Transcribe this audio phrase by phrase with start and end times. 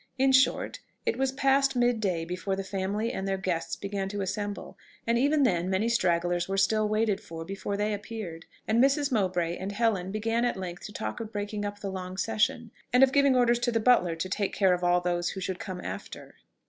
[0.17, 0.79] In short...
[1.05, 5.15] it was past mid day before the family and their guests began to assemble; and
[5.19, 9.11] even then many stragglers were still waited for before they appeared, and Mrs.
[9.11, 13.03] Mowbray and Helen began at length to talk of breaking up the long session, and
[13.03, 15.79] of giving orders to the butler to take care of all those who should come
[15.81, 16.33] after.